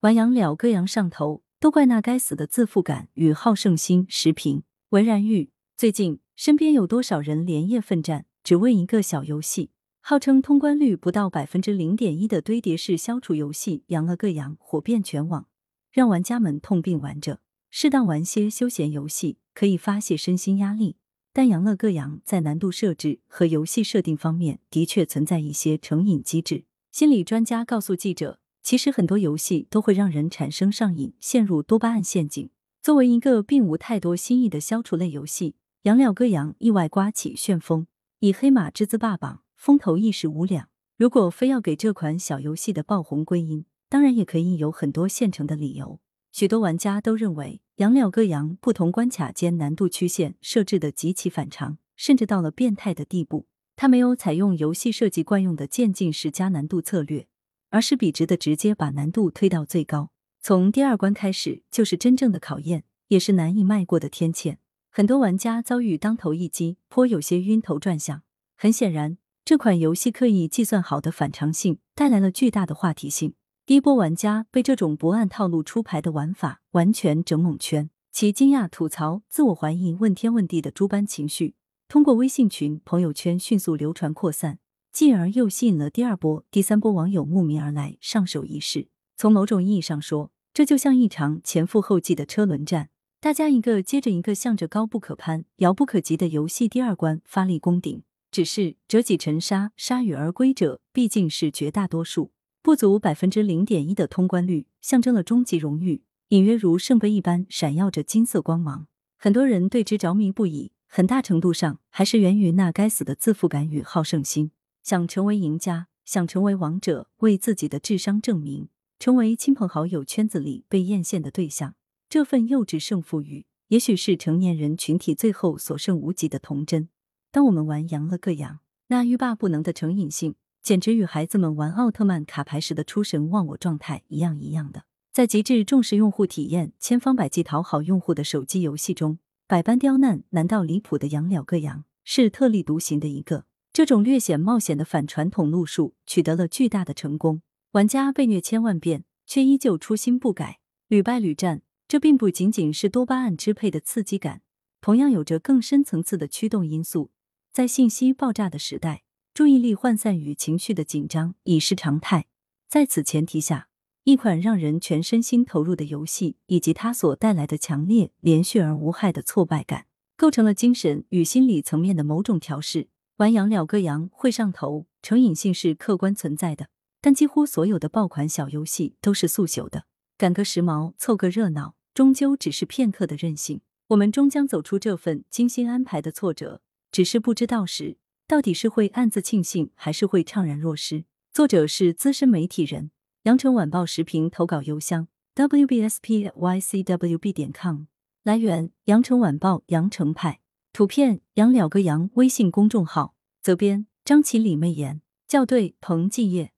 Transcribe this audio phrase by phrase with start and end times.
[0.00, 4.06] 玩羊了歌扬上头，都怪那该死的自负感与好胜心。
[4.08, 5.50] 时评：文然玉。
[5.76, 9.72] 最近身边有多少人连夜奋战，只为一个小游戏？
[10.00, 15.46] 号称通关率不到百分之零点一的堆叠式消除游戏《羊了个羊》火遍全网，
[15.92, 17.40] 让玩家们痛并玩着。
[17.70, 20.96] 适当玩些休闲游戏可以发泄身心压力，
[21.34, 26.64] 但《羊了个羊》在难度设置和游戏设定方面的确存在一些成瘾机制。
[26.90, 28.39] 心理专家告诉记者。
[28.62, 32.50] 其实很多游戏都会让人产生上瘾，陷入多巴胺陷阱。
[32.82, 35.50] 作为一个并无太多新意的消除类游戏，
[35.82, 37.86] 《养了个羊》意外刮起旋风，
[38.20, 40.68] 以黑马之姿霸榜，风头一时无两。
[40.96, 46.00] 如果非要给这款小游戏的爆红归因，当然也可以有很多现成的理由。
[46.30, 53.46] 许多玩家都认为，《养了个羊》不同关卡间难度曲线设置的极其反常，甚至到了变态的地步。
[53.74, 57.26] 它没有采用游戏设计惯用的渐进式加难度策略。
[57.70, 60.10] 而是笔直的直接把难度推到最高，
[60.40, 64.58] 从第二关开始就是真正的考验，也是难以迈过的天堑。
[64.90, 68.22] 很多玩家遭遇当头一击，颇有些晕头转向。
[68.56, 73.34] 很显然，这款游戏刻意计算好的反常性带来了巨大的话题性。
[73.64, 81.54] 第一波玩家被这种不按套路出牌的玩法完全整蒙圈，其惊讶、吐槽、自我怀疑、问天问地的诸般情绪，
[81.86, 84.58] 通过微信群、朋友圈迅速流传扩散。
[84.92, 88.88] 进而又吸引了第二波、第三波网友慕名而来上手一试。
[89.16, 98.02] 从某种意义上说，这就像一场前赴后继的车轮战，大家一个接着一个向着高不可攀、遥不可及的游戏第二关发力攻顶。
[98.32, 108.86] 只是折戟沉沙、铩羽而归者毕竟是绝大多数，不足百分之零点一的通关率象征了终极荣誉，隐约如圣杯一般闪耀着金色光芒。
[109.18, 114.52] 很多人对之着迷不已，很大程度上还是源于那该死的自负感与好胜心。
[114.82, 121.74] 想成为赢家，想成为王者，为自己的智商证明，成为亲朋好友圈子里被艳羡的对象，
[122.08, 126.88] 这份幼稚胜负欲，也许是成年人群体最后所剩无几的童真。
[127.30, 134.84] 当我们玩羊了个羊，那欲罢不能的成瘾性，简直与孩子们玩奥特曼卡牌时的出神忘我状态一样一样的。
[135.12, 143.44] 在极致重视用户体验、千方百计讨好用户的手机游戏中，百般刁难难到离谱的养了个羊，是特立独行的一个。
[143.72, 147.42] 这种略显冒险的反传统路数取得了巨大的成功，
[147.72, 150.58] 玩家被虐千万遍，却依旧初心不改，
[150.88, 151.62] 屡败屡战。
[151.86, 154.42] 这并不仅仅是多巴胺支配的刺激感，
[154.80, 157.10] 同样有着更深层次的驱动因素。
[157.52, 159.02] 在信息爆炸的时代，
[159.34, 162.26] 注意力涣散与情绪的紧张已是常态。
[162.68, 163.68] 在此前提下，
[164.04, 172.88] 一款让人全身心投入的游戏，以及它所带来的强烈、连续而无害的挫败感，构成了精神与心理层面的某种调试。
[173.20, 176.68] 玩羊了个羊会上头，成瘾性是客观存在的，
[177.02, 179.84] 但几乎所有的爆款小游戏都是速朽的，
[180.16, 183.60] 赶个时髦，凑个热闹，终究只是片刻的任性。
[183.88, 191.04] 我们终将走出这份精心安排的挫折，只是不知道时到底是会暗自庆幸，还是会怅然若失。
[191.30, 192.90] 作者是资深媒体人，
[193.24, 197.82] 羊城晚报时评投稿邮箱 wbspycwb 点 com，
[198.22, 200.39] 来源羊城晚报羊城派。
[200.72, 206.52] 图片杨了个杨微信公众号，责编张起李媚妍，校对彭继业。